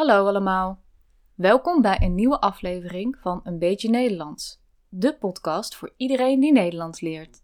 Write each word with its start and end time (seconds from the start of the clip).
Hallo 0.00 0.26
allemaal. 0.26 0.82
Welkom 1.34 1.82
bij 1.82 1.98
een 2.00 2.14
nieuwe 2.14 2.40
aflevering 2.40 3.16
van 3.18 3.40
Een 3.44 3.58
beetje 3.58 3.90
Nederlands, 3.90 4.60
de 4.88 5.14
podcast 5.14 5.74
voor 5.74 5.92
iedereen 5.96 6.40
die 6.40 6.52
Nederlands 6.52 7.00
leert. 7.00 7.42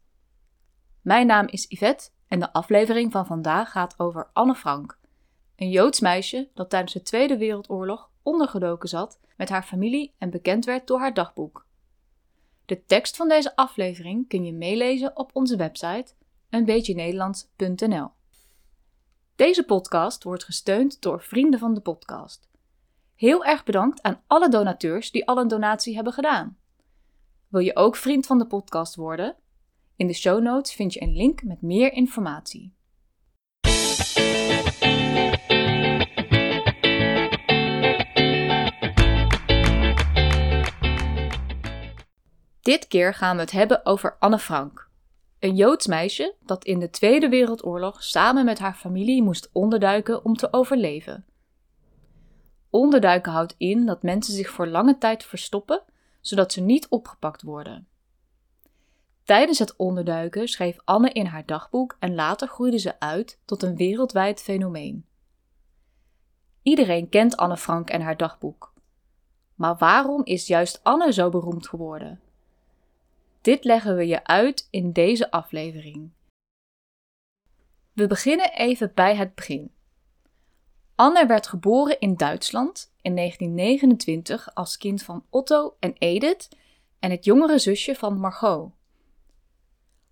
Mijn 1.03 1.27
naam 1.27 1.47
is 1.47 1.67
Yvette 1.69 2.11
en 2.29 2.41
de 2.41 2.53
aflevering 2.53 3.13
van 3.13 3.27
vandaag 3.27 3.71
gaat 3.71 3.95
over 3.99 4.31
Anne 4.33 4.55
Frank, 4.55 4.99
een 5.57 5.71
Joods 5.71 6.01
meisje 6.01 6.51
dat 6.55 6.71
tijdens 6.71 6.93
de 6.93 7.03
Tweede 7.03 7.37
Wereldoorlog 7.37 8.11
ondergedoken 8.23 8.89
zat 8.89 9.21
met 9.37 9.49
haar 9.49 9.63
familie 9.63 10.15
en 10.19 10.31
bekend 10.31 10.65
werd 10.65 10.87
door 10.87 10.99
haar 10.99 11.15
dagboek. 11.15 11.67
De 12.67 12.85
tekst 12.85 13.17
van 13.17 13.29
deze 13.29 13.57
aflevering 13.57 14.29
kun 14.29 14.45
je 14.45 14.53
meelezen 14.53 15.17
op 15.17 15.31
onze 15.33 15.57
website 15.57 16.15
eenbeetjenederlands.nl. 16.51 18.16
Deze 19.37 19.65
podcast 19.65 20.25
wordt 20.25 20.45
gesteund 20.45 21.03
door 21.03 21.23
vrienden 21.23 21.61
van 21.61 21.75
de 21.75 21.81
podcast. 21.81 22.49
Heel 23.15 23.45
erg 23.45 23.65
bedankt 23.65 24.03
aan 24.03 24.23
alle 24.27 24.49
donateurs 24.49 25.11
die 25.11 25.27
al 25.27 25.39
een 25.39 25.49
donatie 25.49 25.95
hebben 25.95 26.13
gedaan. 26.13 26.59
Wil 27.49 27.61
je 27.61 27.77
ook 27.77 27.97
vriend 27.97 28.27
van 28.27 28.39
de 28.39 28.47
podcast 28.47 28.95
worden? 28.95 29.37
In 29.97 30.07
de 30.07 30.13
show 30.13 30.43
notes 30.43 30.75
vind 30.75 30.93
je 30.93 31.03
een 31.03 31.17
link 31.17 31.43
met 31.43 31.63
meer 31.63 31.93
informatie. 31.93 32.75
Dit 42.61 42.87
keer 42.89 43.15
gaan 43.15 43.37
we 43.37 43.43
het 43.43 43.51
hebben 43.51 43.87
over 43.87 44.17
Anne 44.19 44.39
Frank. 44.39 44.86
Een 45.39 45.57
Joods 45.57 45.87
meisje 45.87 46.35
dat 46.41 46.65
in 46.65 46.79
de 46.79 46.91
Tweede 46.91 47.29
Wereldoorlog 47.29 48.03
samen 48.03 48.45
met 48.45 48.59
haar 48.59 48.75
familie 48.75 49.23
moest 49.23 49.51
onderduiken 49.53 50.25
om 50.25 50.37
te 50.37 50.53
overleven. 50.53 51.25
Onderduiken 52.71 53.33
houdt 53.33 53.55
in 53.59 53.87
dat 53.87 54.03
mensen 54.03 54.35
zich 54.35 54.51
voor 54.51 54.67
lange 54.67 54.99
tijd 54.99 55.25
verstoppen, 55.25 55.83
zodat 56.21 56.53
ze 56.53 56.61
niet 56.61 56.89
opgepakt 56.89 57.43
worden. 57.43 57.89
Tijdens 59.25 59.59
het 59.59 59.77
onderduiken 59.77 60.49
schreef 60.49 60.79
Anne 60.85 61.11
in 61.11 61.27
haar 61.27 61.47
dagboek 61.47 61.97
en 61.99 62.15
later 62.15 62.49
groeide 62.49 62.79
ze 62.79 63.01
uit 63.01 63.41
tot 63.45 63.63
een 63.63 63.77
wereldwijd 63.77 64.43
fenomeen. 64.43 65.07
Iedereen 66.63 67.09
kent 67.09 67.37
Anne 67.37 67.57
Frank 67.57 67.91
en 67.91 68.01
haar 68.01 68.17
dagboek. 68.17 68.73
Maar 69.55 69.77
waarom 69.77 70.25
is 70.25 70.47
juist 70.47 70.81
Anne 70.83 71.13
zo 71.13 71.29
beroemd 71.29 71.69
geworden? 71.69 72.21
Dit 73.47 73.65
leggen 73.65 73.97
we 73.97 74.07
je 74.07 74.25
uit 74.25 74.69
in 74.71 74.93
deze 74.93 75.31
aflevering. 75.31 76.11
We 77.93 78.07
beginnen 78.07 78.53
even 78.53 78.93
bij 78.95 79.17
het 79.17 79.35
begin. 79.35 79.73
Anne 80.95 81.27
werd 81.27 81.47
geboren 81.47 82.01
in 82.01 82.17
Duitsland 82.17 82.93
in 83.03 83.17
1929 83.17 84.55
als 84.55 84.77
kind 84.77 85.03
van 85.03 85.25
Otto 85.31 85.77
en 85.81 85.95
Edith 85.99 86.49
en 86.99 87.11
het 87.11 87.25
jongere 87.25 87.59
zusje 87.59 87.95
van 87.95 88.21
Margot. 88.21 88.73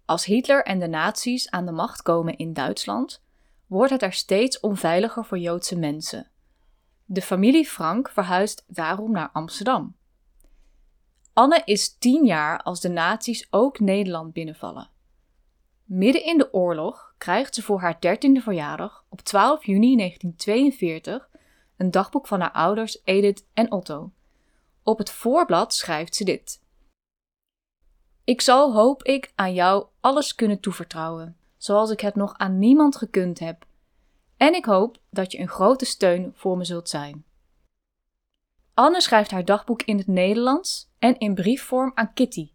Als 0.05 0.25
Hitler 0.25 0.65
en 0.65 0.79
de 0.79 0.89
nazi's 0.89 1.51
aan 1.51 1.67
de 1.67 1.73
macht 1.73 2.03
komen 2.03 2.37
in 2.37 2.53
Duitsland, 2.53 3.23
wordt 3.67 3.93
het 3.93 4.03
er 4.03 4.13
steeds 4.13 4.61
onveiliger 4.61 5.25
voor 5.25 5.39
Joodse 5.39 5.77
mensen. 5.77 6.31
De 7.05 7.23
familie 7.23 7.67
Frank 7.67 8.11
verhuist 8.11 8.65
daarom 8.67 9.11
naar 9.13 9.31
Amsterdam. 9.33 9.97
Anne 11.35 11.63
is 11.65 11.99
tien 11.99 12.25
jaar 12.25 12.63
als 12.63 12.81
de 12.81 12.89
nazi's 12.89 13.47
ook 13.51 13.81
Nederland 13.81 14.33
binnenvallen. 14.33 14.89
Midden 15.85 16.25
in 16.25 16.39
de 16.39 16.53
oorlog 16.53 17.15
krijgt 17.19 17.55
ze 17.55 17.63
voor 17.63 17.81
haar 17.81 18.01
dertiende 18.01 18.41
verjaardag 18.41 19.05
op 19.09 19.21
12 19.21 19.67
juni 19.67 19.97
1942 19.97 21.29
een 21.77 21.91
dagboek 21.91 22.27
van 22.27 22.41
haar 22.41 22.53
ouders 22.53 23.01
Edith 23.05 23.47
en 23.55 23.73
Otto. 23.73 24.13
Op 24.83 24.99
het 24.99 25.11
voorblad 25.11 25.75
schrijft 25.75 26.15
ze 26.15 26.25
dit. 26.25 26.63
Ik 28.25 28.41
zal, 28.41 28.73
hoop 28.73 29.03
ik, 29.03 29.33
aan 29.35 29.55
jou 29.55 29.87
alles 30.01 30.35
kunnen 30.35 30.61
toevertrouwen, 30.61 31.37
zoals 31.57 31.91
ik 31.91 32.01
het 32.01 32.15
nog 32.15 32.35
aan 32.37 32.59
niemand 32.59 32.97
gekund 32.97 33.39
heb. 33.39 33.67
En 34.37 34.55
ik 34.55 34.65
hoop 34.65 34.99
dat 35.11 35.33
je 35.33 35.39
een 35.39 35.49
grote 35.49 35.85
steun 35.85 36.33
voor 36.35 36.57
me 36.57 36.65
zult 36.65 36.89
zijn. 36.89 37.25
Anne 38.75 39.01
schrijft 39.01 39.31
haar 39.31 39.45
dagboek 39.45 39.83
in 39.83 39.99
het 39.99 40.07
Nederlands 40.07 40.93
en 41.05 41.19
in 41.19 41.35
briefvorm 41.35 41.93
aan 41.95 42.13
Kitty. 42.13 42.51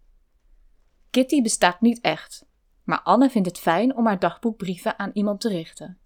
Kitty 1.10 1.42
bestaat 1.42 1.82
niet 1.82 2.02
echt, 2.02 2.46
maar 2.84 3.02
Anne 3.02 3.30
vindt 3.30 3.48
het 3.48 3.60
fijn 3.60 3.96
om 3.96 4.06
haar 4.06 4.20
dagboekbrieven 4.20 5.00
aan 5.00 5.12
iemand 5.14 5.42
te 5.42 5.50
richten. 5.50 5.98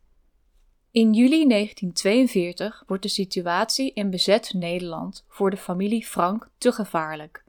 In 0.91 1.13
juli 1.13 1.47
1942 1.47 2.83
wordt 2.87 3.03
de 3.03 3.09
situatie 3.09 3.93
in 3.93 4.09
bezet 4.09 4.53
Nederland 4.53 5.25
voor 5.27 5.49
de 5.49 5.57
familie 5.57 6.05
Frank 6.05 6.49
te 6.57 6.71
gevaarlijk. 6.71 7.43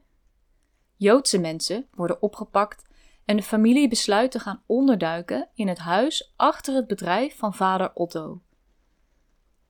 Joodse 0.95 1.39
mensen 1.39 1.87
worden 1.91 2.21
opgepakt 2.21 2.89
en 3.25 3.35
de 3.37 3.43
familie 3.43 3.87
besluit 3.87 4.31
te 4.31 4.39
gaan 4.39 4.63
onderduiken 4.65 5.49
in 5.53 5.67
het 5.67 5.79
huis 5.79 6.33
achter 6.35 6.75
het 6.75 6.87
bedrijf 6.87 7.37
van 7.37 7.53
vader 7.53 7.93
Otto. 7.93 8.41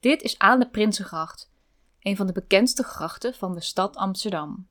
Dit 0.00 0.22
is 0.22 0.38
aan 0.38 0.58
de 0.58 0.68
Prinsengracht, 0.68 1.50
een 2.00 2.16
van 2.16 2.26
de 2.26 2.32
bekendste 2.32 2.82
grachten 2.82 3.34
van 3.34 3.54
de 3.54 3.60
stad 3.60 3.96
Amsterdam. 3.96 4.68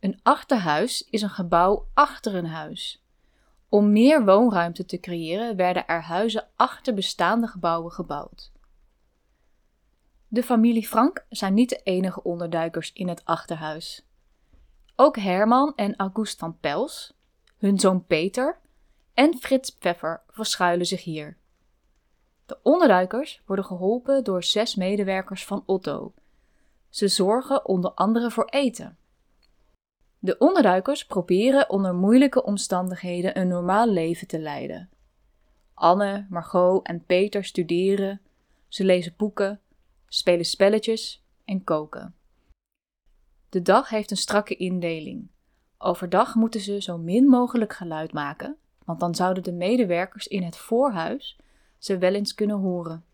Een 0.00 0.20
achterhuis 0.22 1.02
is 1.10 1.22
een 1.22 1.30
gebouw 1.30 1.88
achter 1.94 2.34
een 2.34 2.46
huis. 2.46 3.02
Om 3.68 3.92
meer 3.92 4.24
woonruimte 4.24 4.84
te 4.84 5.00
creëren 5.00 5.56
werden 5.56 5.86
er 5.86 6.02
huizen 6.02 6.48
achter 6.56 6.94
bestaande 6.94 7.46
gebouwen 7.46 7.92
gebouwd. 7.92 8.52
De 10.28 10.42
familie 10.42 10.86
Frank 10.86 11.24
zijn 11.28 11.54
niet 11.54 11.68
de 11.68 11.80
enige 11.82 12.22
onderduikers 12.22 12.92
in 12.92 13.08
het 13.08 13.24
achterhuis. 13.24 14.06
Ook 14.96 15.16
Herman 15.16 15.72
en 15.76 15.96
August 15.96 16.38
van 16.38 16.58
Pels, 16.58 17.14
hun 17.58 17.78
zoon 17.78 18.06
Peter 18.06 18.58
en 19.14 19.38
Frits 19.38 19.70
Pfeffer 19.70 20.22
verschuilen 20.28 20.86
zich 20.86 21.04
hier. 21.04 21.36
De 22.46 22.58
onderduikers 22.62 23.42
worden 23.46 23.64
geholpen 23.64 24.24
door 24.24 24.44
zes 24.44 24.74
medewerkers 24.74 25.44
van 25.44 25.62
Otto. 25.66 26.12
Ze 26.88 27.08
zorgen 27.08 27.66
onder 27.66 27.90
andere 27.90 28.30
voor 28.30 28.44
eten. 28.44 28.96
De 30.18 30.38
onderduikers 30.38 31.06
proberen 31.06 31.70
onder 31.70 31.94
moeilijke 31.94 32.42
omstandigheden 32.42 33.38
een 33.38 33.48
normaal 33.48 33.88
leven 33.88 34.26
te 34.26 34.38
leiden. 34.38 34.90
Anne, 35.74 36.26
Margot 36.28 36.86
en 36.86 37.04
Peter 37.04 37.44
studeren, 37.44 38.20
ze 38.68 38.84
lezen 38.84 39.14
boeken, 39.16 39.60
spelen 40.06 40.44
spelletjes 40.44 41.24
en 41.44 41.64
koken. 41.64 42.14
De 43.48 43.62
dag 43.62 43.88
heeft 43.88 44.10
een 44.10 44.16
strakke 44.16 44.56
indeling. 44.56 45.28
Overdag 45.78 46.34
moeten 46.34 46.60
ze 46.60 46.82
zo 46.82 46.98
min 46.98 47.24
mogelijk 47.24 47.72
geluid 47.72 48.12
maken, 48.12 48.56
want 48.84 49.00
dan 49.00 49.14
zouden 49.14 49.42
de 49.42 49.52
medewerkers 49.52 50.26
in 50.26 50.42
het 50.42 50.56
voorhuis 50.56 51.38
ze 51.78 51.98
wel 51.98 52.14
eens 52.14 52.34
kunnen 52.34 52.58
horen. 52.58 53.04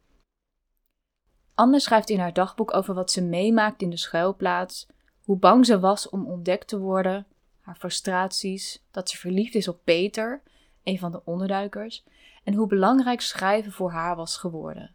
Anne 1.54 1.80
schrijft 1.80 2.10
in 2.10 2.18
haar 2.18 2.32
dagboek 2.32 2.74
over 2.74 2.94
wat 2.94 3.10
ze 3.10 3.22
meemaakt 3.22 3.82
in 3.82 3.90
de 3.90 3.96
schuilplaats, 3.96 4.86
hoe 5.24 5.36
bang 5.36 5.66
ze 5.66 5.80
was 5.80 6.08
om 6.08 6.26
ontdekt 6.26 6.68
te 6.68 6.78
worden, 6.78 7.26
haar 7.60 7.76
frustraties, 7.76 8.82
dat 8.90 9.08
ze 9.10 9.16
verliefd 9.16 9.54
is 9.54 9.68
op 9.68 9.80
Peter, 9.84 10.42
een 10.82 10.98
van 10.98 11.12
de 11.12 11.20
onderduikers, 11.24 12.04
en 12.44 12.54
hoe 12.54 12.66
belangrijk 12.66 13.20
schrijven 13.20 13.72
voor 13.72 13.90
haar 13.90 14.16
was 14.16 14.36
geworden. 14.36 14.94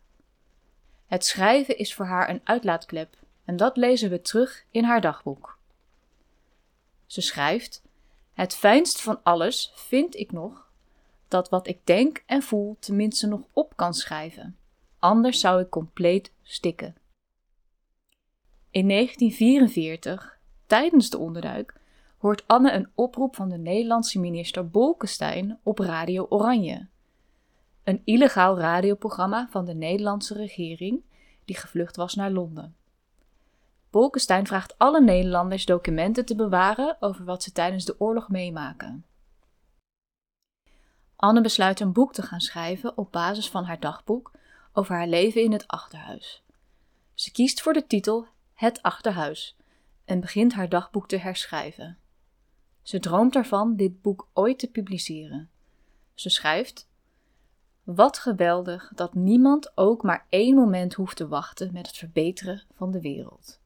Het 1.06 1.25
schrijven 1.25 1.78
is 1.78 1.94
voor 1.94 2.06
haar 2.06 2.29
een 2.29 2.41
uitlaatklep 2.44 3.18
en 3.45 3.57
dat 3.57 3.78
lezen 3.78 4.09
we 4.09 4.22
terug 4.22 4.66
in 4.72 4.84
haar 4.84 5.01
dagboek. 5.01 5.57
Ze 7.06 7.22
schrijft: 7.22 7.81
Het 8.34 8.56
fijnst 8.56 9.01
van 9.01 9.19
alles 9.23 9.72
vind 9.75 10.16
ik 10.16 10.31
nog 10.31 10.69
dat 11.28 11.50
wat 11.50 11.68
ik 11.68 11.85
denk 11.85 12.23
en 12.25 12.41
voel 12.41 12.78
tenminste 12.79 13.28
nog 13.28 13.41
op 13.53 13.75
kan 13.75 13.94
schrijven. 13.94 14.57
Anders 15.00 15.39
zou 15.39 15.62
ik 15.62 15.69
compleet 15.69 16.31
stikken. 16.44 16.95
In 18.71 18.88
1944, 18.88 20.39
tijdens 20.68 21.10
de 21.10 21.18
onderduik, 21.18 21.74
hoort 22.18 22.48
Anne 22.48 22.71
een 22.71 22.89
oproep 22.95 23.36
van 23.36 23.50
de 23.50 23.57
Nederlandse 23.57 24.19
minister 24.19 24.69
Bolkestein 24.69 25.60
op 25.63 25.80
Radio 25.80 26.25
Oranje. 26.30 26.88
Een 27.83 28.01
illegaal 28.04 28.60
radioprogramma 28.60 29.48
van 29.50 29.66
de 29.66 29.74
Nederlandse 29.74 30.33
regering 30.33 31.01
die 31.45 31.57
gevlucht 31.57 31.95
was 31.95 32.16
naar 32.16 32.31
Londen. 32.31 32.75
Bolkestein 33.89 34.48
vraagt 34.48 34.77
alle 34.77 35.01
Nederlanders 35.01 35.66
documenten 35.66 36.25
te 36.25 36.36
bewaren 36.36 36.98
over 37.00 37.25
wat 37.25 37.44
ze 37.44 37.51
tijdens 37.51 37.86
de 37.86 38.00
oorlog 38.00 38.30
meemaken. 38.30 39.06
Anne 41.16 41.42
besluit 41.42 41.80
een 41.80 41.94
boek 41.94 42.13
te 42.13 42.21
gaan 42.21 42.42
schrijven 42.42 42.98
op 42.98 43.12
basis 43.12 43.50
van 43.50 43.63
haar 43.63 43.80
dagboek 43.80 44.31
over 44.74 44.95
haar 44.95 45.07
leven 45.07 45.44
in 45.44 45.51
het 45.51 45.68
achterhuis. 45.68 46.44
Ze 47.13 47.31
kiest 47.31 47.62
voor 47.62 47.74
de 47.74 47.88
titel 47.88 48.27
Het 48.59 48.81
Achterhuis 48.81 49.56
en 50.06 50.19
begint 50.19 50.53
haar 50.53 50.69
dagboek 50.69 51.07
te 51.07 51.17
herschrijven. 51.17 51.97
Ze 52.81 53.00
droomt 53.00 53.35
ervan 53.35 53.75
dit 53.75 54.01
boek 54.01 54.29
ooit 54.33 54.59
te 54.59 54.67
publiceren. 54.67 55.50
Ze 56.13 56.29
schrijft: 56.29 56.89
Wat 57.83 58.17
geweldig 58.17 58.91
dat 58.95 59.13
niemand 59.13 59.77
ook 59.77 60.03
maar 60.03 60.25
één 60.29 60.56
moment 60.56 60.94
hoeft 60.94 61.15
te 61.15 61.27
wachten 61.27 61.73
met 61.73 61.88
het 61.88 61.97
verbeteren 61.97 62.63
van 62.75 62.91
de 62.91 63.01
wereld. 63.01 63.59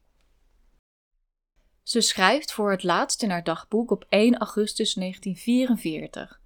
Ze 1.82 2.00
schrijft 2.00 2.52
voor 2.52 2.70
het 2.70 2.82
laatst 2.82 3.22
in 3.22 3.30
haar 3.30 3.44
dagboek 3.44 3.90
op 3.90 4.06
1 4.08 4.38
augustus 4.38 4.94
1944. 4.94 6.40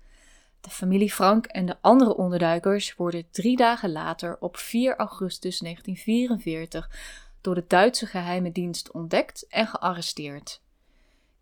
De 0.60 0.70
familie 0.70 1.12
Frank 1.12 1.46
en 1.46 1.66
de 1.66 1.76
andere 1.80 2.16
onderduikers 2.16 2.94
worden 2.94 3.30
drie 3.30 3.56
dagen 3.56 3.92
later 3.92 4.36
op 4.40 4.56
4 4.56 4.96
augustus 4.96 5.58
1944 5.58 7.26
door 7.48 7.56
de 7.56 7.64
Duitse 7.66 8.06
geheime 8.06 8.52
dienst 8.52 8.90
ontdekt 8.90 9.46
en 9.46 9.66
gearresteerd. 9.66 10.62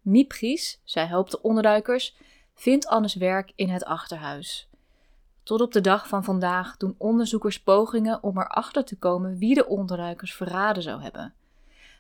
Miep 0.01 0.33
Gies, 0.33 0.81
zij 0.85 1.07
helpt 1.07 1.31
de 1.31 1.43
onderduikers, 1.43 2.17
vindt 2.55 2.87
Annes 2.87 3.15
werk 3.15 3.53
in 3.55 3.69
het 3.69 3.85
achterhuis. 3.85 4.69
Tot 5.43 5.61
op 5.61 5.73
de 5.73 5.81
dag 5.81 6.09
van 6.09 6.25
vandaag 6.25 6.77
doen 6.77 6.95
onderzoekers 6.99 7.63
pogingen 7.63 8.23
om 8.23 8.39
erachter 8.39 8.85
te 8.85 8.99
komen 8.99 9.39
wie 9.39 9.55
de 9.55 9.67
onderduikers 9.67 10.35
verraden 10.35 10.83
zou 10.83 11.03
hebben. 11.03 11.35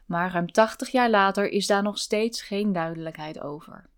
Maar 0.04 0.32
ruim 0.32 0.52
80 0.52 0.88
jaar 0.88 1.10
later 1.10 1.48
is 1.48 1.66
daar 1.66 1.82
nog 1.82 1.98
steeds 1.98 2.42
geen 2.42 2.72
duidelijkheid 2.72 3.40
over. 3.40 3.88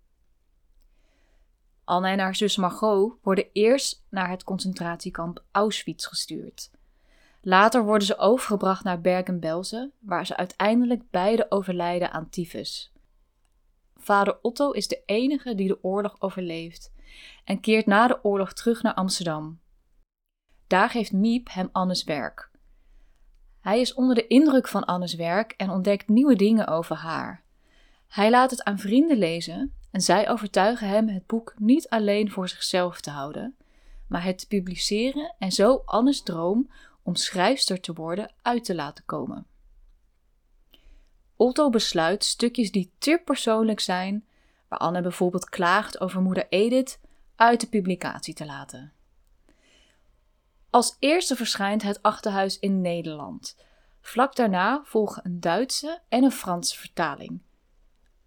Anne 1.85 2.09
en 2.09 2.19
haar 2.19 2.37
zus 2.37 2.57
Margot 2.57 3.13
worden 3.23 3.47
eerst 3.53 4.05
naar 4.09 4.31
het 4.31 4.45
concentratiekamp 4.45 5.45
Auschwitz 5.51 6.07
gestuurd. 6.07 6.71
Later 7.49 7.85
worden 7.85 8.07
ze 8.07 8.19
overgebracht 8.19 8.85
naar 8.85 9.01
Bergen-Belsen, 9.01 9.93
waar 9.99 10.27
ze 10.27 10.37
uiteindelijk 10.37 11.11
beide 11.11 11.47
overlijden 11.49 12.11
aan 12.13 12.29
tyfus. 12.31 12.93
Vader 13.97 14.39
Otto 14.43 14.71
is 14.71 14.89
de 14.89 15.03
enige 15.07 15.55
die 15.55 15.69
de 15.69 15.85
oorlog 15.85 16.17
overleeft 16.19 16.93
en 17.45 17.61
keert 17.61 17.87
na 17.87 18.07
de 18.07 18.25
oorlog 18.25 18.53
terug 18.53 18.83
naar 18.83 18.95
Amsterdam. 18.95 19.61
Daar 20.67 20.91
geeft 20.91 21.13
Miep 21.13 21.49
hem 21.51 21.69
Annes 21.73 22.05
werk. 22.05 22.51
Hij 23.61 23.81
is 23.81 23.95
onder 23.95 24.15
de 24.15 24.27
indruk 24.27 24.69
van 24.69 24.85
Annes 24.85 25.15
werk 25.15 25.55
en 25.57 25.71
ontdekt 25.71 26.09
nieuwe 26.09 26.37
dingen 26.37 26.67
over 26.67 26.97
haar. 26.97 27.45
Hij 28.09 28.31
laat 28.31 28.51
het 28.51 28.65
aan 28.65 28.79
vrienden 28.79 29.19
lezen 29.19 29.75
en 29.91 30.01
zij 30.01 30.31
overtuigen 30.31 30.89
hem 30.89 31.09
het 31.09 31.27
boek 31.27 31.55
niet 31.57 31.89
alleen 31.89 32.31
voor 32.31 32.49
zichzelf 32.49 33.01
te 33.01 33.11
houden, 33.11 33.57
maar 34.09 34.25
het 34.25 34.39
te 34.39 34.47
publiceren 34.47 35.35
en 35.39 35.53
zo 35.53 35.83
Annes 35.85 36.23
droom 36.23 36.71
om 37.09 37.15
schrijfster 37.15 37.81
te 37.81 37.93
worden 37.93 38.33
uit 38.43 38.65
te 38.65 38.75
laten 38.75 39.05
komen. 39.05 39.47
Otto 41.37 41.71
besluit 41.71 42.25
stukjes 42.25 42.73
die 42.73 42.93
te 42.99 43.23
persoonlijk 43.25 43.81
zijn, 43.81 44.27
waar 44.69 44.79
Anne 44.79 45.03
bijvoorbeeld 45.03 45.49
klaagt 45.49 46.01
over 46.01 46.21
moeder 46.21 46.47
Edith, 46.49 47.01
uit 47.37 47.61
de 47.61 47.67
publicatie 47.67 48.35
te 48.35 48.47
laten. 48.47 48.93
Als 50.71 50.97
eerste 50.99 51.37
verschijnt 51.37 51.83
het 51.83 52.03
achterhuis 52.03 52.59
in 52.59 52.81
Nederland. 52.81 53.57
Vlak 54.01 54.37
daarna 54.37 54.83
volgen 54.85 55.25
een 55.27 55.41
Duitse 55.41 56.01
en 56.09 56.25
een 56.25 56.33
Franse 56.33 56.79
vertaling. 56.79 57.41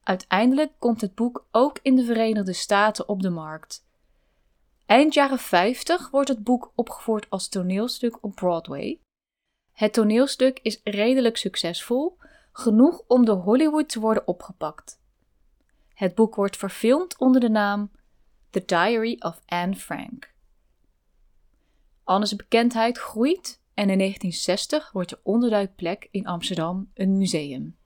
Uiteindelijk 0.04 0.72
komt 0.80 1.02
het 1.02 1.16
boek 1.16 1.46
ook 1.52 1.80
in 1.82 1.96
de 1.96 2.04
Verenigde 2.04 2.54
Staten 2.54 3.10
op 3.10 3.22
de 3.22 3.30
markt. 3.30 3.86
Eind 4.92 5.14
jaren 5.14 5.40
50 5.40 6.10
wordt 6.10 6.30
het 6.30 6.44
boek 6.44 6.72
opgevoerd 6.76 7.30
als 7.30 7.48
toneelstuk 7.48 8.24
op 8.24 8.36
Broadway. 8.36 9.00
Het 9.72 9.94
toneelstuk 9.94 10.60
is 10.62 10.82
redelijk 10.84 11.38
succesvol, 11.38 12.18
genoeg 12.52 13.04
om 13.08 13.26
door 13.26 13.36
Hollywood 13.36 13.90
te 13.90 14.00
worden 14.00 14.28
opgepakt. 14.28 15.02
Het 15.94 16.16
boek 16.16 16.36
wordt 16.36 16.58
verfilmd 16.58 17.18
onder 17.18 17.42
de 17.42 17.50
naam 17.50 17.92
The 18.50 18.64
Diary 18.66 19.16
of 19.20 19.42
Anne 19.46 19.76
Frank. 19.76 20.34
Anne's 22.04 22.36
bekendheid 22.36 22.98
groeit 22.98 23.62
en 23.74 23.90
in 23.90 23.98
1960 23.98 24.92
wordt 24.92 25.10
de 25.10 25.20
onderduikplek 25.24 26.08
in 26.12 26.28
Amsterdam 26.28 26.92
een 26.94 27.18
museum. 27.18 27.78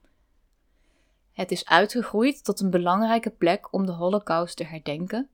Het 1.32 1.50
is 1.50 1.66
uitgegroeid 1.66 2.44
tot 2.44 2.60
een 2.60 2.70
belangrijke 2.70 3.30
plek 3.30 3.72
om 3.72 3.86
de 3.86 3.92
Holocaust 3.92 4.56
te 4.56 4.64
herdenken 4.64 5.30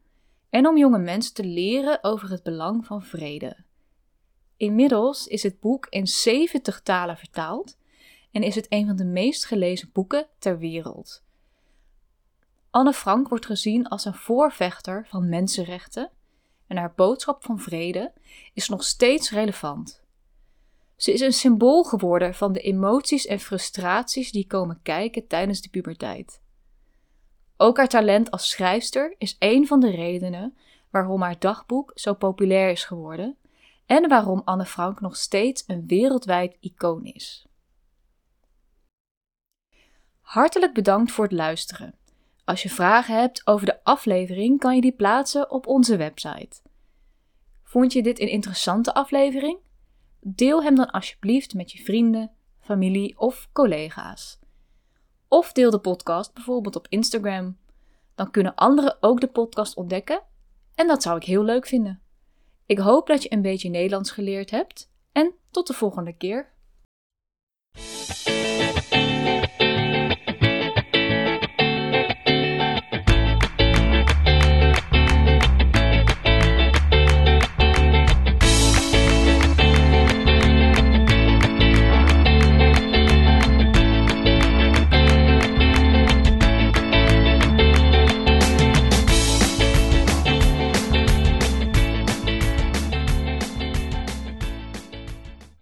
en 0.52 0.66
om 0.66 0.76
jonge 0.76 0.98
mensen 0.98 1.34
te 1.34 1.44
leren 1.44 2.04
over 2.04 2.30
het 2.30 2.42
belang 2.42 2.86
van 2.86 3.02
vrede. 3.02 3.56
Inmiddels 4.56 5.26
is 5.26 5.42
het 5.42 5.60
boek 5.60 5.86
in 5.90 6.06
70 6.06 6.80
talen 6.82 7.16
vertaald 7.16 7.78
en 8.30 8.42
is 8.42 8.54
het 8.54 8.66
een 8.68 8.86
van 8.86 8.96
de 8.96 9.04
meest 9.04 9.44
gelezen 9.44 9.90
boeken 9.92 10.26
ter 10.38 10.58
wereld. 10.58 11.22
Anne 12.70 12.92
Frank 12.92 13.28
wordt 13.28 13.46
gezien 13.46 13.88
als 13.88 14.04
een 14.04 14.14
voorvechter 14.14 15.06
van 15.08 15.28
mensenrechten 15.28 16.10
en 16.66 16.76
haar 16.76 16.92
boodschap 16.94 17.44
van 17.44 17.58
vrede 17.58 18.12
is 18.54 18.68
nog 18.68 18.84
steeds 18.84 19.30
relevant. 19.30 20.02
Ze 20.96 21.12
is 21.12 21.20
een 21.20 21.32
symbool 21.32 21.82
geworden 21.82 22.34
van 22.34 22.52
de 22.52 22.60
emoties 22.60 23.26
en 23.26 23.40
frustraties 23.40 24.32
die 24.32 24.46
komen 24.46 24.80
kijken 24.82 25.26
tijdens 25.26 25.60
de 25.60 25.68
puberteit. 25.68 26.41
Ook 27.62 27.76
haar 27.76 27.88
talent 27.88 28.30
als 28.30 28.50
schrijfster 28.50 29.14
is 29.18 29.36
een 29.38 29.66
van 29.66 29.80
de 29.80 29.90
redenen 29.90 30.56
waarom 30.90 31.22
haar 31.22 31.38
dagboek 31.38 31.90
zo 31.94 32.14
populair 32.14 32.70
is 32.70 32.84
geworden 32.84 33.36
en 33.86 34.08
waarom 34.08 34.42
Anne 34.44 34.64
Frank 34.64 35.00
nog 35.00 35.16
steeds 35.16 35.64
een 35.66 35.86
wereldwijd 35.86 36.56
icoon 36.60 37.04
is. 37.04 37.46
Hartelijk 40.20 40.74
bedankt 40.74 41.12
voor 41.12 41.24
het 41.24 41.32
luisteren. 41.32 41.94
Als 42.44 42.62
je 42.62 42.70
vragen 42.70 43.20
hebt 43.20 43.46
over 43.46 43.66
de 43.66 43.84
aflevering, 43.84 44.58
kan 44.58 44.74
je 44.74 44.80
die 44.80 44.92
plaatsen 44.92 45.50
op 45.50 45.66
onze 45.66 45.96
website. 45.96 46.60
Vond 47.62 47.92
je 47.92 48.02
dit 48.02 48.20
een 48.20 48.30
interessante 48.30 48.94
aflevering? 48.94 49.58
Deel 50.20 50.62
hem 50.62 50.74
dan 50.74 50.90
alsjeblieft 50.90 51.54
met 51.54 51.72
je 51.72 51.82
vrienden, 51.82 52.30
familie 52.60 53.18
of 53.18 53.48
collega's. 53.52 54.41
Of 55.32 55.52
deel 55.52 55.70
de 55.70 55.78
podcast 55.78 56.34
bijvoorbeeld 56.34 56.76
op 56.76 56.86
Instagram. 56.88 57.58
Dan 58.14 58.30
kunnen 58.30 58.54
anderen 58.54 58.96
ook 59.00 59.20
de 59.20 59.26
podcast 59.26 59.76
ontdekken 59.76 60.22
en 60.74 60.86
dat 60.86 61.02
zou 61.02 61.16
ik 61.16 61.24
heel 61.24 61.44
leuk 61.44 61.66
vinden. 61.66 62.02
Ik 62.66 62.78
hoop 62.78 63.06
dat 63.06 63.22
je 63.22 63.32
een 63.32 63.42
beetje 63.42 63.68
Nederlands 63.68 64.10
geleerd 64.10 64.50
hebt 64.50 64.90
en 65.12 65.34
tot 65.50 65.66
de 65.66 65.72
volgende 65.72 66.16
keer. 66.16 66.52